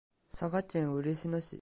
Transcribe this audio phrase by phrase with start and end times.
[0.31, 1.49] 佐賀県嬉野市